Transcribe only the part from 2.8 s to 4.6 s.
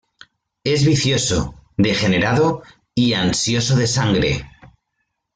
y ansioso de sangre.